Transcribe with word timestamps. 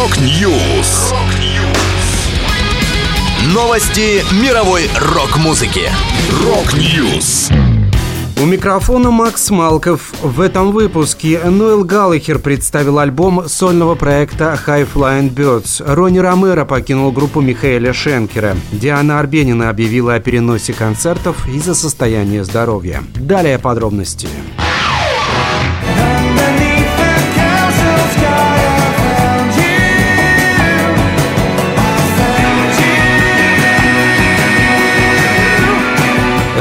Rock 0.00 0.50
News. 0.50 1.12
Новости 3.52 4.24
мировой 4.42 4.88
рок-музыки. 4.98 5.90
Rock 6.42 6.90
News. 6.90 7.50
У 8.40 8.46
микрофона 8.46 9.10
Макс 9.10 9.50
Малков. 9.50 10.14
В 10.22 10.40
этом 10.40 10.72
выпуске 10.72 11.38
Ноэл 11.44 11.84
Галлахер 11.84 12.38
представил 12.38 12.98
альбом 12.98 13.46
сольного 13.46 13.94
проекта 13.94 14.58
High 14.66 14.88
Flying 14.90 15.34
Birds. 15.34 15.82
Ронни 15.86 16.18
Ромеро 16.18 16.64
покинул 16.64 17.12
группу 17.12 17.42
Михаэля 17.42 17.92
Шенкера. 17.92 18.56
Диана 18.72 19.20
Арбенина 19.20 19.68
объявила 19.68 20.14
о 20.14 20.20
переносе 20.20 20.72
концертов 20.72 21.46
из-за 21.46 21.74
состояния 21.74 22.42
здоровья. 22.42 23.02
Далее 23.16 23.58
подробности. 23.58 24.28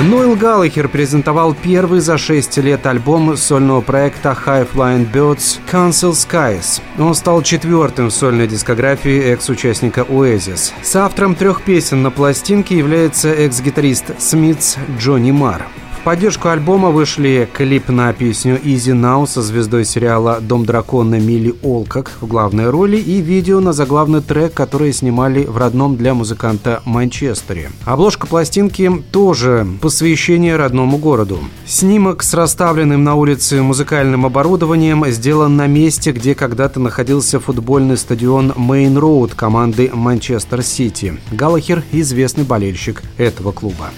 Нойл 0.01 0.35
Галлахер 0.35 0.87
презентовал 0.87 1.53
первый 1.53 1.99
за 1.99 2.17
6 2.17 2.57
лет 2.59 2.85
альбом 2.85 3.35
сольного 3.35 3.81
проекта 3.81 4.37
High 4.45 4.67
Flying 4.71 5.11
Birds 5.11 5.59
Council 5.69 6.11
Skies. 6.11 6.81
Он 6.97 7.13
стал 7.13 7.41
четвертым 7.41 8.07
в 8.07 8.13
сольной 8.13 8.47
дискографии 8.47 9.19
экс-участника 9.33 10.01
Oasis. 10.01 10.71
С 10.81 10.95
автором 10.95 11.35
трех 11.35 11.63
песен 11.63 12.01
на 12.01 12.11
пластинке 12.11 12.77
является 12.77 13.29
экс-гитарист 13.29 14.21
Смитс 14.21 14.77
Джонни 14.97 15.31
Марр. 15.31 15.65
В 15.99 16.03
поддержку 16.09 16.47
альбома 16.47 16.91
вышли 16.91 17.47
клип 17.51 17.89
на 17.89 18.13
песню 18.13 18.57
«Easy 18.63 18.95
Now» 18.95 19.27
со 19.27 19.41
звездой 19.41 19.83
сериала 19.83 20.39
«Дом 20.39 20.65
дракона» 20.65 21.19
Милли 21.19 21.53
Олкок 21.61 22.11
в 22.21 22.25
главной 22.25 22.69
роли 22.69 22.95
и 22.95 23.19
видео 23.19 23.59
на 23.59 23.73
заглавный 23.73 24.21
трек, 24.21 24.53
который 24.53 24.93
снимали 24.93 25.43
в 25.43 25.57
родном 25.57 25.97
для 25.97 26.13
музыканта 26.13 26.81
Манчестере. 26.85 27.69
Обложка 27.83 28.27
пластинки 28.27 28.89
тоже 29.11 29.67
посвящение 29.81 30.55
родному 30.55 30.97
городу. 30.97 31.39
Снимок 31.65 32.23
с 32.23 32.33
расставленным 32.33 33.03
на 33.03 33.15
улице 33.15 33.61
музыкальным 33.61 34.25
оборудованием 34.25 35.05
сделан 35.07 35.57
на 35.57 35.67
месте, 35.67 36.13
где 36.13 36.33
когда-то 36.33 36.79
находился 36.79 37.41
футбольный 37.41 37.97
стадион 37.97 38.53
Мейн 38.55 38.97
Роуд 38.97 39.35
команды 39.35 39.91
Манчестер 39.93 40.63
Сити. 40.63 41.19
Галлахер– 41.31 41.83
известный 41.91 42.45
болельщик 42.45 43.03
этого 43.17 43.51
клуба. 43.51 43.89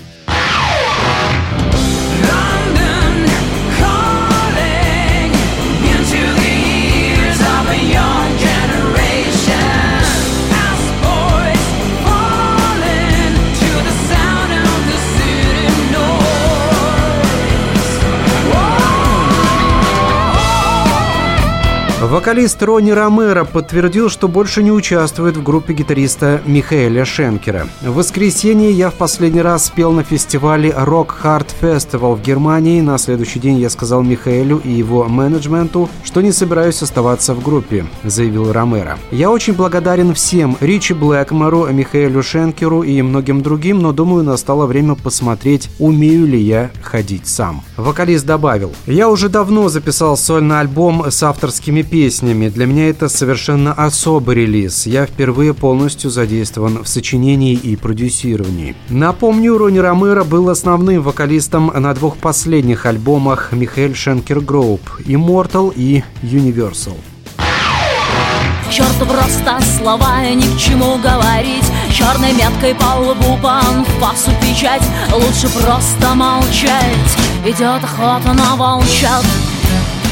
Thank 1.04 1.96
you. 1.96 2.01
Вокалист 22.02 22.64
Ронни 22.64 22.90
Ромеро 22.90 23.44
подтвердил, 23.44 24.10
что 24.10 24.28
больше 24.28 24.64
не 24.64 24.72
участвует 24.72 25.38
в 25.38 25.44
группе 25.44 25.74
гитариста 25.74 26.42
Михаэля 26.48 27.06
Шенкера. 27.06 27.68
В 27.84 27.94
воскресенье 27.94 28.72
я 28.72 28.90
в 28.90 28.96
последний 28.96 29.44
раз 29.44 29.66
спел 29.66 29.92
на 29.92 30.04
фестивале 30.04 30.72
Rock 30.72 31.10
Hard 31.22 31.50
Festival 31.62 32.16
в 32.16 32.24
Германии. 32.24 32.82
На 32.82 32.98
следующий 32.98 33.38
день 33.38 33.60
я 33.60 33.70
сказал 33.70 34.02
Михаэлю 34.02 34.60
и 34.64 34.72
его 34.72 35.04
менеджменту, 35.04 35.92
что 36.04 36.22
не 36.22 36.32
собираюсь 36.32 36.82
оставаться 36.82 37.36
в 37.36 37.44
группе, 37.44 37.86
заявил 38.04 38.52
Ромеро. 38.52 38.98
Я 39.12 39.30
очень 39.30 39.54
благодарен 39.54 40.16
всем, 40.16 40.58
Ричи 40.60 40.96
Блэкмору, 40.96 41.68
Михаэлю 41.68 42.24
Шенкеру 42.24 42.82
и 42.82 43.00
многим 43.04 43.44
другим, 43.44 43.80
но 43.80 43.92
думаю, 43.92 44.24
настало 44.24 44.66
время 44.66 44.96
посмотреть, 44.96 45.70
умею 45.78 46.26
ли 46.26 46.42
я 46.42 46.72
ходить 46.82 47.28
сам. 47.28 47.61
Вокалист 47.78 48.26
добавил, 48.26 48.73
я 48.88 49.08
уже 49.08 49.30
давно 49.30 49.70
записал 49.70 50.17
сольный 50.17 50.61
альбом 50.61 51.06
с 51.11 51.22
авторскими 51.22 51.84
песнями. 51.92 52.48
Для 52.48 52.66
меня 52.66 52.90
это 52.90 53.10
совершенно 53.10 53.74
особый 53.74 54.36
релиз. 54.36 54.88
Я 54.88 55.06
впервые 55.06 55.54
полностью 55.54 56.10
задействован 56.10 56.84
в 56.84 56.88
сочинении 56.88 57.54
и 57.54 57.76
продюсировании. 57.76 58.76
Напомню, 58.90 59.58
Ронни 59.58 59.80
Ромеро 59.80 60.24
был 60.24 60.50
основным 60.50 61.04
вокалистом 61.04 61.72
на 61.76 61.94
двух 61.94 62.18
последних 62.18 62.86
альбомах 62.86 63.52
Михаэль 63.52 63.94
Шенкер 63.94 64.40
Гроуп 64.40 64.82
«Immortal» 65.06 65.74
и 65.76 66.04
«Universal». 66.24 66.96
Черту 68.72 69.06
просто 69.06 69.60
слова 69.78 70.22
ни 70.30 70.44
к 70.44 70.58
чему 70.58 70.98
говорить 71.00 71.66
Черной 71.92 72.32
меткой 72.32 72.73
по 72.73 73.02
лбу 73.02 73.38
по 73.44 73.60
анфасу 73.60 74.32
печать 74.42 74.82
Лучше 75.12 75.50
просто 75.60 76.16
молчать 76.16 77.18
Идет 77.46 77.84
охота 77.84 78.32
на 78.32 78.56
волчат 78.56 79.26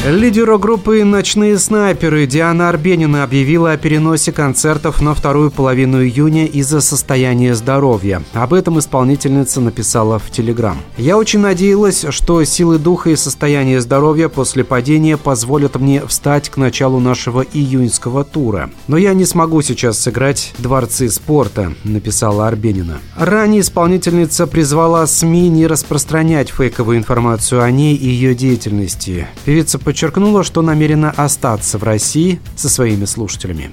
Лидеру 0.02 0.58
группы 0.58 1.04
«Ночные 1.04 1.58
снайперы» 1.58 2.26
Диана 2.26 2.70
Арбенина 2.70 3.22
объявила 3.22 3.72
о 3.72 3.76
переносе 3.76 4.32
концертов 4.32 5.02
на 5.02 5.14
вторую 5.14 5.50
половину 5.50 6.02
июня 6.02 6.46
из-за 6.46 6.80
состояния 6.80 7.54
здоровья. 7.54 8.22
Об 8.32 8.54
этом 8.54 8.78
исполнительница 8.78 9.60
написала 9.60 10.18
в 10.18 10.30
Телеграм. 10.30 10.78
«Я 10.96 11.18
очень 11.18 11.40
надеялась, 11.40 12.06
что 12.08 12.42
силы 12.44 12.78
духа 12.78 13.10
и 13.10 13.16
состояние 13.16 13.78
здоровья 13.82 14.30
после 14.30 14.64
падения 14.64 15.18
позволят 15.18 15.78
мне 15.78 16.06
встать 16.06 16.48
к 16.48 16.56
началу 16.56 16.98
нашего 16.98 17.42
июньского 17.42 18.24
тура. 18.24 18.70
Но 18.88 18.96
я 18.96 19.12
не 19.12 19.26
смогу 19.26 19.60
сейчас 19.60 19.98
сыграть 19.98 20.54
«Дворцы 20.56 21.10
спорта», 21.10 21.74
написала 21.84 22.48
Арбенина. 22.48 23.00
Ранее 23.16 23.60
исполнительница 23.60 24.46
призвала 24.46 25.06
СМИ 25.06 25.50
не 25.50 25.66
распространять 25.66 26.48
фейковую 26.48 26.96
информацию 26.96 27.62
о 27.62 27.70
ней 27.70 27.94
и 27.94 28.08
ее 28.08 28.34
деятельности. 28.34 29.26
Певица 29.44 29.78
подчеркнула, 29.90 30.44
что 30.44 30.62
намерена 30.62 31.10
остаться 31.10 31.76
в 31.76 31.82
России 31.82 32.40
со 32.54 32.68
своими 32.68 33.06
слушателями. 33.06 33.72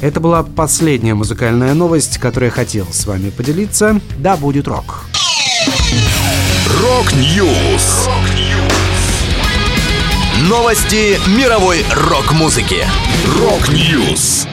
Это 0.00 0.18
была 0.18 0.42
последняя 0.42 1.14
музыкальная 1.14 1.74
новость, 1.74 2.18
которую 2.18 2.48
я 2.48 2.52
хотел 2.52 2.88
с 2.90 3.06
вами 3.06 3.30
поделиться. 3.30 4.00
Да, 4.18 4.36
будет 4.36 4.66
рок. 4.66 5.04
Rock 6.82 7.38
News. 7.38 8.08
Новости 10.48 11.20
мировой 11.38 11.84
рок-музыки. 11.92 12.84
Рок-Ньюс. 13.38 14.48